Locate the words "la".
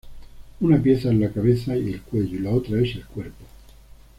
1.19-1.29, 2.39-2.49